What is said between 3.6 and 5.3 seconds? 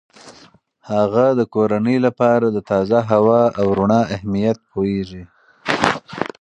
رڼا اهمیت پوهیږي.